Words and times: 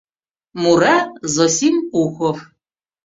Мура 0.61 0.97
Зосим 1.33 1.75
Ухов. 2.01 2.37